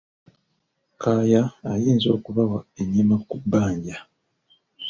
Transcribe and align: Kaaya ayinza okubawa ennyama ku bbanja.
Kaaya 1.01 1.41
ayinza 1.71 2.07
okubawa 2.17 2.59
ennyama 2.81 3.15
ku 3.27 3.35
bbanja. 3.41 3.97